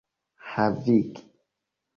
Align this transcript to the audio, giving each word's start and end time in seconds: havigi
havigi 0.51 1.11